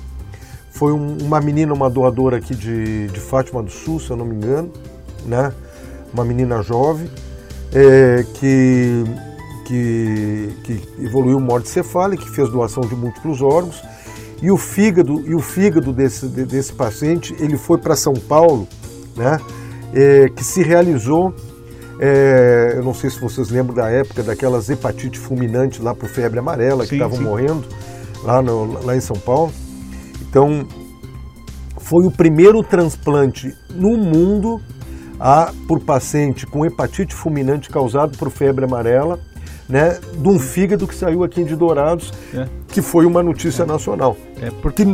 Foi 0.71 0.93
um, 0.93 1.19
uma 1.19 1.41
menina, 1.41 1.73
uma 1.73 1.91
doadora 1.91 2.37
aqui 2.37 2.55
de, 2.55 3.09
de 3.09 3.21
Fátima 3.21 3.63
do 3.63 3.71
Sul, 3.71 4.01
se 4.01 4.11
eu 4.11 4.17
não 4.17 4.25
me 4.25 4.35
engano, 4.35 4.73
né? 5.27 5.53
Uma 6.13 6.25
menina 6.25 6.63
jovem 6.63 7.11
é, 7.73 8.25
que, 8.35 9.05
que, 9.67 10.49
que 10.65 11.05
evoluiu 11.05 11.39
morte 11.41 11.69
cefálica, 11.69 12.25
que 12.25 12.31
fez 12.31 12.49
doação 12.49 12.83
de 12.83 12.95
múltiplos 12.95 13.43
órgãos. 13.43 13.83
E 14.43 14.51
o 14.51 14.57
fígado, 14.57 15.21
e 15.27 15.35
o 15.35 15.41
fígado 15.41 15.93
desse, 15.93 16.27
desse 16.27 16.73
paciente, 16.73 17.37
ele 17.39 17.59
foi 17.59 17.77
para 17.77 17.95
São 17.95 18.15
Paulo, 18.15 18.67
né? 19.17 19.39
É, 19.93 20.29
que 20.29 20.45
se 20.45 20.63
realizou 20.63 21.35
é, 22.03 22.73
eu 22.77 22.83
não 22.83 22.95
sei 22.95 23.11
se 23.11 23.21
vocês 23.21 23.51
lembram 23.51 23.75
da 23.75 23.91
época 23.91 24.23
daquelas 24.23 24.71
hepatite 24.71 25.19
fulminante 25.19 25.83
lá 25.83 25.95
por 25.95 26.09
febre 26.09 26.39
amarela 26.39 26.85
sim, 26.85 26.89
que 26.89 26.95
estavam 26.95 27.21
morrendo 27.21 27.63
lá, 28.23 28.41
no, 28.41 28.83
lá 28.83 28.97
em 28.97 29.01
São 29.01 29.17
Paulo. 29.17 29.53
Então, 30.31 30.65
foi 31.77 32.07
o 32.07 32.11
primeiro 32.11 32.63
transplante 32.63 33.53
no 33.69 33.97
mundo 33.97 34.61
a, 35.19 35.53
por 35.67 35.81
paciente 35.81 36.47
com 36.47 36.65
hepatite 36.65 37.15
fulminante 37.15 37.69
causado 37.69 38.17
por 38.17 38.31
febre 38.31 38.65
amarela, 38.65 39.19
né, 39.69 39.99
de 40.17 40.29
um 40.29 40.39
fígado 40.39 40.87
que 40.87 40.95
saiu 40.95 41.25
aqui 41.25 41.43
de 41.43 41.57
Dourados, 41.57 42.13
é. 42.33 42.47
que 42.69 42.81
foi 42.81 43.05
uma 43.07 43.23
notícia 43.23 43.65
é. 43.65 43.67
nacional. 43.67 44.17
É 44.41 44.51
porque 44.63 44.85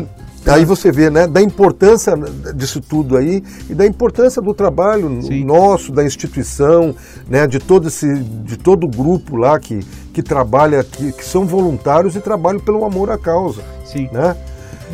aí 0.46 0.64
você 0.64 0.90
vê, 0.90 1.10
né, 1.10 1.26
da 1.26 1.42
importância 1.42 2.14
disso 2.54 2.80
tudo 2.80 3.16
aí 3.16 3.42
e 3.68 3.74
da 3.74 3.86
importância 3.86 4.40
do 4.40 4.54
trabalho 4.54 5.20
Sim. 5.22 5.44
nosso, 5.44 5.92
da 5.92 6.02
instituição, 6.04 6.94
né, 7.28 7.46
de 7.46 7.58
todo 7.58 7.88
esse, 7.88 8.18
de 8.18 8.56
todo 8.56 8.84
o 8.84 8.88
grupo 8.88 9.36
lá 9.36 9.58
que, 9.60 9.80
que 10.14 10.22
trabalha, 10.22 10.82
que, 10.82 11.12
que 11.12 11.24
são 11.24 11.44
voluntários 11.44 12.16
e 12.16 12.20
trabalham 12.20 12.60
pelo 12.60 12.84
amor 12.84 13.10
à 13.10 13.18
causa, 13.18 13.62
Sim. 13.84 14.08
né? 14.12 14.34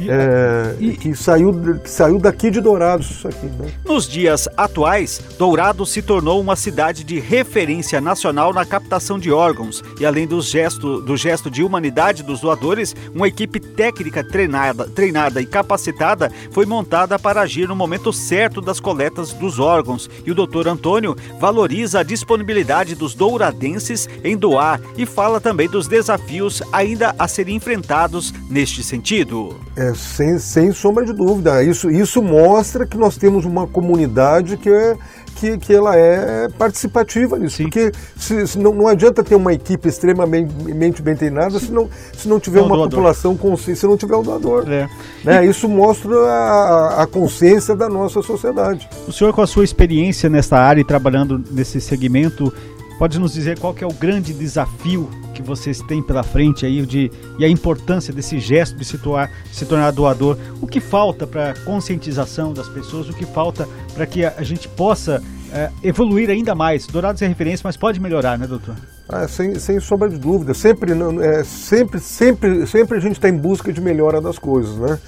É, 0.08 0.76
e, 0.80 0.92
que, 0.92 1.14
saiu, 1.14 1.52
que 1.82 1.90
saiu 1.90 2.18
daqui 2.18 2.50
de 2.50 2.61
Dourados 2.61 3.11
isso 3.11 3.28
aqui. 3.28 3.46
Né? 3.46 3.72
Nos 3.84 4.08
dias 4.08 4.49
atuais, 4.56 5.20
Dourados 5.38 5.90
se 5.90 6.02
tornou 6.02 6.40
uma 6.40 6.56
cidade 6.56 7.04
de 7.04 7.20
referência 7.20 8.00
nacional 8.00 8.52
na 8.52 8.64
captação 8.64 9.18
de 9.18 9.30
órgãos 9.30 9.82
e 10.00 10.06
além 10.06 10.26
do 10.26 10.40
gesto, 10.40 11.00
do 11.00 11.16
gesto 11.16 11.50
de 11.50 11.62
humanidade 11.62 12.22
dos 12.22 12.40
doadores, 12.40 12.94
uma 13.14 13.28
equipe 13.28 13.61
técnica 13.61 14.25
treinada, 14.25 14.88
treinada 14.88 15.40
e 15.40 15.46
capacitada 15.46 16.30
foi 16.50 16.66
montada 16.66 17.18
para 17.18 17.42
agir 17.42 17.68
no 17.68 17.76
momento 17.76 18.12
certo 18.12 18.61
das 18.61 18.80
coletas 18.80 19.32
dos 19.32 19.58
órgãos 19.58 20.08
e 20.25 20.30
o 20.30 20.34
doutor 20.34 20.68
Antônio 20.68 21.16
valoriza 21.38 22.00
a 22.00 22.02
disponibilidade 22.02 22.94
dos 22.94 23.14
douradenses 23.14 24.08
em 24.25 24.37
doar 24.37 24.80
e 24.96 25.06
fala 25.06 25.40
também 25.40 25.68
dos 25.68 25.87
desafios 25.87 26.62
ainda 26.72 27.14
a 27.18 27.28
serem 27.28 27.56
enfrentados 27.56 28.32
neste 28.49 28.82
sentido. 28.82 29.61
É, 29.76 29.82
sem, 29.95 30.39
sem 30.39 30.73
sombra 30.73 31.05
de 31.05 31.12
dúvida. 31.12 31.62
Isso, 31.62 31.91
isso 31.91 32.23
mostra 32.23 32.87
que 32.87 32.97
nós 32.97 33.17
temos 33.17 33.45
uma 33.45 33.67
comunidade 33.67 34.57
que 34.57 34.71
é, 34.71 34.97
que, 35.37 35.59
que 35.59 35.75
ela 35.75 35.97
é 35.97 36.49
participativa 36.57 37.39
nisso. 37.39 37.57
Sim. 37.57 37.65
Porque 37.65 37.93
se, 38.17 38.47
se 38.47 38.59
não, 38.59 38.73
não 38.73 38.87
adianta 38.87 39.25
ter 39.25 39.35
uma 39.35 39.53
equipe 39.53 39.89
extremamente 39.89 41.03
bem 41.03 41.17
treinada 41.17 41.59
se 41.59 41.73
não, 41.73 41.89
se 42.12 42.29
não 42.29 42.39
tiver 42.39 42.61
uma 42.61 42.77
doador. 42.77 42.91
população 42.91 43.37
consciente, 43.37 43.81
se 43.81 43.87
não 43.87 43.97
tiver 43.97 44.17
um 44.17 44.23
doador. 44.23 44.71
É. 44.71 44.89
Né? 45.25 45.45
E... 45.45 45.51
Isso 45.51 45.69
mostra 45.69 46.15
a, 46.15 47.03
a 47.03 47.07
consciência 47.07 47.75
da 47.75 47.89
nossa 47.89 48.23
sociedade. 48.23 48.89
O 49.07 49.12
senhor, 49.12 49.33
com 49.33 49.43
a 49.43 49.47
sua 49.47 49.65
experiência 49.65 50.31
nessa 50.31 50.57
área 50.57 50.81
e 50.81 50.85
trabalhando 50.85 51.43
nesse 51.51 51.81
segmento, 51.81 52.53
pode 52.99 53.18
nos 53.18 53.32
dizer 53.32 53.58
qual 53.58 53.75
que 53.75 53.82
é 53.82 53.87
o 53.87 53.92
grande 53.92 54.32
desafio 54.32 55.08
que 55.34 55.42
vocês 55.42 55.80
têm 55.80 56.02
pela 56.02 56.22
frente 56.22 56.64
aí 56.64 56.84
de, 56.87 57.11
e 57.38 57.44
a 57.44 57.49
importância 57.49 58.12
desse 58.12 58.38
gesto 58.38 58.76
de 58.76 58.84
se, 58.84 58.99
tornar, 58.99 59.30
se 59.50 59.64
tornar 59.64 59.90
doador. 59.90 60.37
O 60.61 60.66
que 60.66 60.80
falta 60.80 61.26
para 61.26 61.50
a 61.50 61.54
conscientização 61.64 62.52
das 62.52 62.68
pessoas? 62.68 63.08
O 63.08 63.14
que 63.14 63.25
falta 63.25 63.68
para 63.94 64.06
que 64.06 64.25
a, 64.25 64.34
a, 64.37 64.42
gente 64.42 64.68
possa 64.68 65.22
é, 65.52 65.70
evoluir 65.82 66.30
ainda 66.30 66.54
mais? 66.54 66.87
Dourados 66.87 67.20
é 67.22 67.26
referência, 67.26 67.62
mas 67.64 67.76
pode 67.76 68.00
melhorar, 68.00 68.38
né, 68.38 68.46
doutor? 68.46 68.76
Ah, 69.08 69.26
sem, 69.26 69.58
sem 69.58 69.80
sombra 69.80 70.08
de 70.08 70.18
dúvida. 70.18 70.54
Sempre, 70.54 70.92
é, 70.92 71.44
sempre, 71.44 71.99
sempre, 71.99 72.66
sempre 72.66 72.99
a 72.99 73.00
gente 73.00 73.14
está 73.14 73.28
em 73.28 73.37
busca 73.37 73.72
de 73.72 73.80
melhora 73.80 74.20
das 74.20 74.38
coisas, 74.38 74.76
né? 74.78 74.99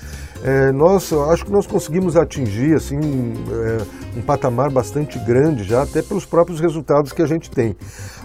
É, 0.44 0.70
nós, 0.72 1.10
acho 1.30 1.46
que 1.46 1.50
nós 1.50 1.66
conseguimos 1.66 2.16
atingir 2.16 2.74
assim, 2.74 2.98
é, 2.98 4.18
um 4.18 4.20
patamar 4.20 4.70
bastante 4.70 5.18
grande 5.18 5.64
já, 5.64 5.82
até 5.82 6.02
pelos 6.02 6.26
próprios 6.26 6.60
resultados 6.60 7.12
que 7.12 7.22
a 7.22 7.26
gente 7.26 7.50
tem. 7.50 7.74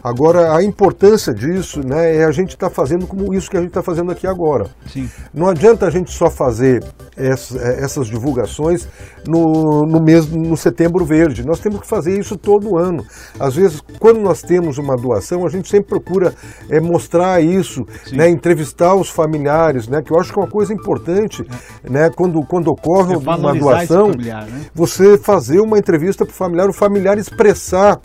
Agora, 0.04 0.54
a 0.56 0.62
importância 0.62 1.34
disso 1.34 1.80
né, 1.86 2.18
é 2.18 2.26
a 2.26 2.32
gente 2.32 2.50
estar 2.50 2.70
tá 2.70 2.76
fazendo 2.76 3.08
como 3.08 3.34
isso 3.34 3.50
que 3.50 3.56
a 3.56 3.62
gente 3.62 3.70
está 3.70 3.82
fazendo 3.82 4.12
aqui 4.12 4.28
agora. 4.28 4.70
Sim. 4.92 5.10
Não 5.34 5.48
adianta 5.48 5.86
a 5.86 5.90
gente 5.90 6.12
só 6.12 6.30
fazer 6.30 6.84
essas, 7.16 7.62
é, 7.62 7.84
essas 7.84 8.08
divulgações 8.08 8.88
no, 9.26 9.86
no 9.86 10.02
mês, 10.02 10.28
no 10.28 10.56
setembro 10.58 11.06
verde. 11.06 11.46
Nós 11.46 11.60
temos 11.60 11.82
que 11.82 11.88
fazer 11.88 12.18
isso 12.20 12.38
todo 12.38 12.78
ano. 12.78 13.06
Às 13.40 13.56
vezes, 13.56 13.82
quando 13.98 14.20
nós 14.20 14.42
temos 14.42 14.78
uma 14.78 14.96
doação, 14.96 15.46
a 15.46 15.50
gente 15.50 15.70
sempre 15.70 15.90
procura 15.90 16.34
é, 16.70 16.80
mostrar 16.80 17.42
isso, 17.42 17.86
né, 18.12 18.30
entrevistar 18.30 18.96
os 18.96 19.10
familiares, 19.10 19.88
né, 19.88 20.02
que 20.02 20.12
eu 20.12 20.20
acho 20.20 20.34
que 20.34 20.40
é 20.40 20.42
uma 20.42 20.52
coisa 20.52 20.74
importante, 20.74 21.46
é. 21.84 21.90
né, 21.90 22.09
quando, 22.16 22.42
quando 22.44 22.68
ocorre 22.70 23.16
uma 23.16 23.54
doação, 23.54 24.12
familiar, 24.12 24.46
né? 24.48 24.66
você 24.74 25.18
fazer 25.18 25.60
uma 25.60 25.78
entrevista 25.78 26.26
para 26.26 26.34
o 26.34 26.36
familiar, 26.36 26.70
o 26.70 26.74
familiar 26.74 27.18
expressar 27.18 28.00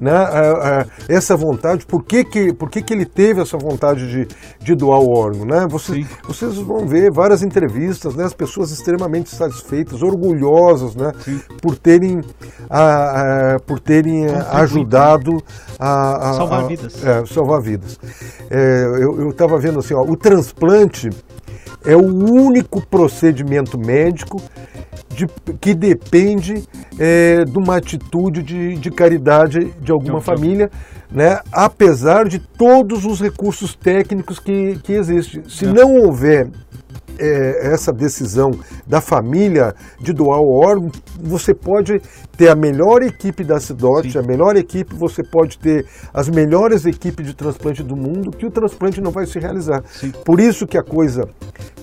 né, 0.00 0.12
essa 1.08 1.36
vontade, 1.36 1.84
por 1.84 2.04
que, 2.04 2.24
que, 2.24 2.52
por 2.52 2.70
que, 2.70 2.82
que 2.82 2.94
ele 2.94 3.04
teve 3.04 3.42
essa 3.42 3.58
vontade 3.58 4.08
de, 4.08 4.28
de 4.60 4.74
doar 4.74 5.00
o 5.00 5.10
órgão. 5.10 5.44
Né? 5.44 5.66
Vocês, 5.68 6.06
vocês 6.26 6.56
vão 6.56 6.86
ver 6.86 7.10
várias 7.12 7.42
entrevistas, 7.42 8.14
né, 8.14 8.24
as 8.24 8.34
pessoas 8.34 8.70
extremamente 8.70 9.30
satisfeitas, 9.30 10.02
orgulhosas 10.02 10.94
né, 10.94 11.12
por 11.60 11.76
terem, 11.76 12.20
a, 12.70 13.54
a 13.54 13.60
por 13.60 13.80
terem 13.80 14.26
ajudado 14.52 15.42
a, 15.78 16.30
a 16.30 16.34
salvar 16.34 16.66
vidas. 16.66 17.04
É, 17.04 17.26
salvar 17.26 17.60
vidas. 17.60 17.98
É, 18.50 18.84
eu 19.00 19.30
estava 19.30 19.58
vendo 19.58 19.78
assim, 19.78 19.94
ó, 19.94 20.02
o 20.02 20.16
transplante 20.16 21.10
é 21.84 21.96
o 21.96 22.04
único 22.04 22.84
procedimento 22.86 23.78
médico 23.78 24.40
de, 25.10 25.26
que 25.60 25.74
depende 25.74 26.64
é, 26.98 27.44
de 27.44 27.58
uma 27.58 27.76
atitude 27.76 28.42
de, 28.42 28.76
de 28.76 28.90
caridade 28.90 29.72
de 29.80 29.90
alguma 29.90 30.20
família, 30.20 30.70
né, 31.10 31.40
apesar 31.52 32.28
de 32.28 32.38
todos 32.38 33.04
os 33.04 33.20
recursos 33.20 33.74
técnicos 33.74 34.38
que, 34.38 34.78
que 34.82 34.92
existem. 34.92 35.42
Se 35.48 35.64
é. 35.64 35.72
não 35.72 35.94
houver 35.96 36.50
é, 37.18 37.72
essa 37.72 37.92
decisão 37.92 38.50
da 38.86 39.00
família 39.00 39.74
de 40.00 40.12
doar 40.12 40.40
o 40.40 40.50
órgão, 40.50 40.90
você 41.20 41.54
pode 41.54 42.00
ter 42.36 42.48
a 42.48 42.54
melhor 42.54 43.02
equipe 43.02 43.42
da 43.44 43.58
CIDOT, 43.58 44.18
a 44.18 44.22
melhor 44.22 44.56
equipe, 44.56 44.94
você 44.94 45.22
pode 45.22 45.58
ter 45.58 45.86
as 46.12 46.28
melhores 46.28 46.84
equipes 46.86 47.26
de 47.26 47.34
transplante 47.34 47.82
do 47.82 47.96
mundo, 47.96 48.30
que 48.30 48.46
o 48.46 48.50
transplante 48.50 49.00
não 49.00 49.10
vai 49.10 49.26
se 49.26 49.38
realizar. 49.38 49.82
Sim. 49.90 50.12
Por 50.24 50.40
isso 50.40 50.66
que 50.66 50.78
a 50.78 50.82
coisa 50.82 51.28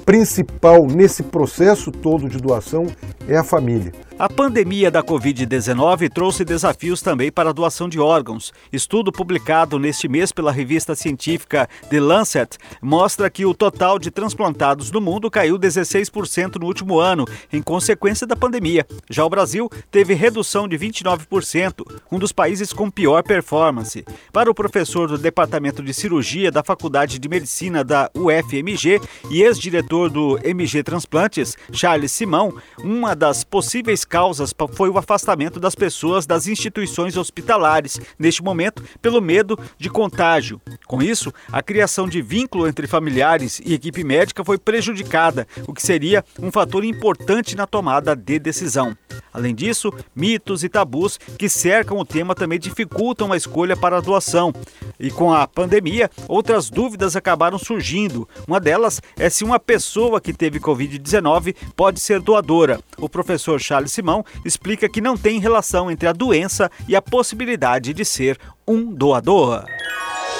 principal 0.05 0.85
nesse 0.85 1.23
processo 1.23 1.91
todo 1.91 2.29
de 2.29 2.37
doação 2.37 2.85
é 3.27 3.35
a 3.35 3.43
família. 3.43 3.91
A 4.17 4.29
pandemia 4.29 4.89
da 4.89 5.03
Covid-19 5.03 6.09
trouxe 6.09 6.45
desafios 6.45 7.01
também 7.01 7.29
para 7.29 7.49
a 7.49 7.53
doação 7.53 7.89
de 7.89 7.99
órgãos. 7.99 8.53
Estudo 8.71 9.11
publicado 9.11 9.77
neste 9.77 10.07
mês 10.07 10.31
pela 10.31 10.53
revista 10.53 10.95
científica 10.95 11.67
The 11.89 11.99
Lancet 11.99 12.57
mostra 12.81 13.29
que 13.29 13.45
o 13.45 13.53
total 13.53 13.99
de 13.99 14.09
transplantados 14.09 14.89
no 14.89 15.01
mundo 15.01 15.29
caiu 15.29 15.59
16% 15.59 16.55
no 16.55 16.65
último 16.65 16.97
ano, 16.97 17.25
em 17.51 17.61
consequência 17.61 18.25
da 18.25 18.37
pandemia. 18.37 18.87
Já 19.09 19.25
o 19.25 19.29
Brasil 19.29 19.69
teve 19.91 20.13
redução 20.13 20.65
de 20.65 20.77
29%, 20.77 21.83
um 22.09 22.17
dos 22.17 22.31
países 22.31 22.71
com 22.71 22.89
pior 22.89 23.21
performance. 23.21 24.05
Para 24.31 24.49
o 24.49 24.55
professor 24.55 25.09
do 25.09 25.17
Departamento 25.17 25.83
de 25.83 25.93
Cirurgia 25.93 26.49
da 26.49 26.63
Faculdade 26.63 27.19
de 27.19 27.27
Medicina 27.27 27.83
da 27.83 28.09
UFMG 28.15 29.01
e 29.29 29.41
ex-diretor 29.41 30.09
do 30.09 30.39
MG 30.41 30.83
Transplantes, 30.83 31.57
Charles 31.73 32.13
Simão, 32.13 32.55
uma 32.79 33.13
das 33.13 33.43
possíveis 33.43 34.04
causas 34.05 34.53
foi 34.73 34.89
o 34.89 34.97
afastamento 34.97 35.59
das 35.59 35.75
pessoas 35.75 36.25
das 36.25 36.47
instituições 36.47 37.17
hospitalares, 37.17 37.99
neste 38.17 38.43
momento, 38.43 38.83
pelo 39.01 39.21
medo 39.21 39.57
de 39.77 39.89
contágio. 39.89 40.61
Com 40.87 41.01
isso, 41.01 41.33
a 41.51 41.61
criação 41.61 42.07
de 42.07 42.21
vínculo 42.21 42.67
entre 42.67 42.87
familiares 42.87 43.61
e 43.63 43.73
equipe 43.73 44.03
médica 44.03 44.43
foi 44.43 44.57
prejudicada, 44.57 45.47
o 45.67 45.73
que 45.73 45.81
seria 45.81 46.23
um 46.39 46.51
fator 46.51 46.83
importante 46.83 47.55
na 47.55 47.65
tomada 47.65 48.15
de 48.15 48.39
decisão. 48.39 48.95
Além 49.33 49.53
disso, 49.53 49.91
mitos 50.15 50.63
e 50.63 50.69
tabus 50.69 51.17
que 51.37 51.49
cercam 51.49 51.97
o 51.97 52.05
tema 52.05 52.33
também 52.33 52.57
dificultam 52.57 53.33
a 53.33 53.37
escolha 53.37 53.75
para 53.75 53.97
a 53.97 54.01
doação. 54.01 54.53
E 54.97 55.11
com 55.11 55.33
a 55.33 55.45
pandemia, 55.45 56.09
outras 56.27 56.69
dúvidas 56.69 57.15
acabaram 57.15 57.57
surgindo. 57.57 58.27
Uma 58.47 58.59
delas 58.59 59.01
é 59.17 59.29
se 59.29 59.43
uma 59.43 59.59
pessoa 59.59 60.21
que 60.21 60.31
teve 60.31 60.59
Covid-19 60.59 61.53
pode 61.75 61.99
ser 61.99 62.21
doadora. 62.21 62.79
O 62.97 63.09
professor 63.09 63.59
Charles 63.59 63.91
Simão 63.95 64.23
explica 64.43 64.89
que 64.89 65.01
não 65.01 65.17
tem 65.17 65.39
relação 65.39 65.89
entre 65.89 66.07
a 66.07 66.13
doença 66.13 66.69
e 66.87 66.95
a 66.95 67.01
possibilidade 67.01 67.93
de 67.93 68.05
ser 68.05 68.37
um 68.67 68.93
doador. 68.93 69.65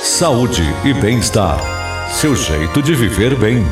Saúde 0.03 0.63
e 0.83 0.93
bem-estar. 0.93 1.59
Seu 2.11 2.35
jeito 2.35 2.81
de 2.81 2.93
viver 2.93 3.35
bem. 3.35 3.63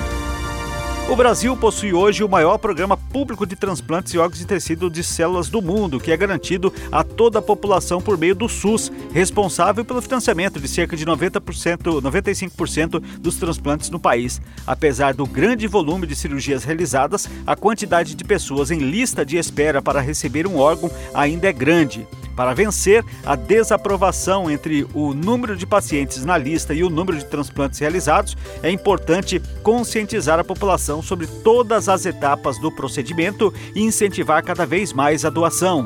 O 1.09 1.17
Brasil 1.17 1.55
possui 1.57 1.93
hoje 1.93 2.23
o 2.23 2.29
maior 2.29 2.57
programa 2.57 2.95
público 2.95 3.45
de 3.45 3.57
transplantes 3.57 4.13
de 4.13 4.17
órgãos 4.17 4.41
e 4.41 4.47
tecido 4.47 4.89
de 4.89 5.03
células 5.03 5.49
do 5.49 5.61
mundo, 5.61 5.99
que 5.99 6.13
é 6.13 6.17
garantido 6.17 6.73
a 6.89 7.03
toda 7.03 7.39
a 7.39 7.41
população 7.41 8.01
por 8.01 8.17
meio 8.17 8.33
do 8.33 8.47
SUS, 8.47 8.89
responsável 9.11 9.83
pelo 9.83 10.01
financiamento 10.01 10.61
de 10.61 10.67
cerca 10.67 10.95
de 10.95 11.05
90%, 11.05 12.01
95% 12.01 13.03
dos 13.19 13.35
transplantes 13.35 13.89
no 13.89 13.99
país. 13.99 14.41
Apesar 14.65 15.13
do 15.13 15.27
grande 15.27 15.67
volume 15.67 16.07
de 16.07 16.15
cirurgias 16.15 16.63
realizadas, 16.63 17.29
a 17.45 17.55
quantidade 17.55 18.15
de 18.15 18.23
pessoas 18.23 18.71
em 18.71 18.79
lista 18.79 19.25
de 19.25 19.37
espera 19.37 19.81
para 19.81 19.99
receber 19.99 20.47
um 20.47 20.57
órgão 20.57 20.89
ainda 21.13 21.49
é 21.49 21.53
grande. 21.53 22.07
Para 22.35 22.53
vencer 22.53 23.05
a 23.25 23.35
desaprovação 23.35 24.49
entre 24.49 24.87
o 24.93 25.13
número 25.13 25.55
de 25.55 25.65
pacientes 25.65 26.25
na 26.25 26.37
lista 26.37 26.73
e 26.73 26.83
o 26.83 26.89
número 26.89 27.17
de 27.17 27.25
transplantes 27.25 27.79
realizados, 27.79 28.35
é 28.61 28.71
importante 28.71 29.41
conscientizar 29.61 30.39
a 30.39 30.43
população 30.43 31.01
sobre 31.01 31.27
todas 31.27 31.87
as 31.87 32.05
etapas 32.05 32.59
do 32.59 32.71
procedimento 32.71 33.53
e 33.75 33.81
incentivar 33.81 34.43
cada 34.43 34.65
vez 34.65 34.91
mais 34.91 35.23
a 35.25 35.29
doação. 35.29 35.85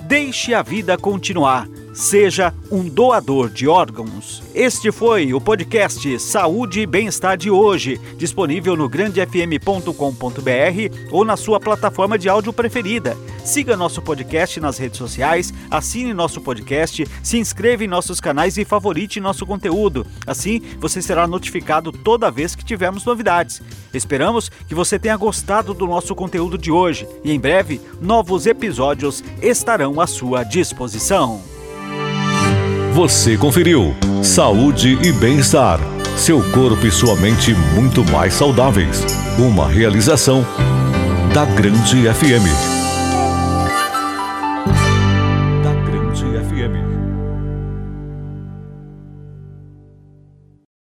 Deixe 0.00 0.54
a 0.54 0.62
vida 0.62 0.96
continuar. 0.96 1.66
Seja 1.92 2.54
um 2.70 2.88
doador 2.88 3.50
de 3.50 3.66
órgãos. 3.66 4.42
Este 4.54 4.92
foi 4.92 5.34
o 5.34 5.40
podcast 5.40 6.18
Saúde 6.20 6.80
e 6.80 6.86
Bem-Estar 6.86 7.36
de 7.36 7.50
hoje, 7.50 8.00
disponível 8.16 8.76
no 8.76 8.88
grandefm.com.br 8.88 9.92
ou 11.10 11.24
na 11.24 11.36
sua 11.36 11.58
plataforma 11.58 12.18
de 12.18 12.28
áudio 12.28 12.52
preferida. 12.52 13.16
Siga 13.44 13.76
nosso 13.76 14.00
podcast 14.02 14.60
nas 14.60 14.78
redes 14.78 14.98
sociais, 14.98 15.52
assine 15.70 16.12
nosso 16.12 16.40
podcast, 16.40 17.06
se 17.22 17.38
inscreva 17.38 17.82
em 17.82 17.88
nossos 17.88 18.20
canais 18.20 18.58
e 18.58 18.64
favorite 18.64 19.18
nosso 19.20 19.46
conteúdo. 19.46 20.06
Assim, 20.26 20.60
você 20.78 21.00
será 21.02 21.26
notificado 21.26 21.90
toda 21.90 22.30
vez 22.30 22.54
que 22.54 22.64
tivermos 22.64 23.04
novidades. 23.04 23.62
Esperamos 23.92 24.50
que 24.68 24.74
você 24.74 24.98
tenha 24.98 25.16
gostado 25.16 25.74
do 25.74 25.86
nosso 25.86 26.14
conteúdo 26.14 26.58
de 26.58 26.70
hoje 26.70 27.08
e 27.24 27.32
em 27.32 27.40
breve 27.40 27.80
novos 28.00 28.46
episódios 28.46 29.24
estarão 29.42 30.00
à 30.00 30.06
sua 30.06 30.44
disposição. 30.44 31.57
Você 32.98 33.36
conferiu 33.36 33.94
Saúde 34.24 34.98
e 35.00 35.12
Bem-Estar. 35.12 35.78
Seu 36.16 36.42
corpo 36.50 36.84
e 36.84 36.90
sua 36.90 37.14
mente 37.14 37.54
muito 37.72 38.04
mais 38.10 38.34
saudáveis. 38.34 39.06
Uma 39.38 39.68
realização 39.68 40.44
da 41.32 41.44
Grande 41.44 42.12
FM 42.12 42.77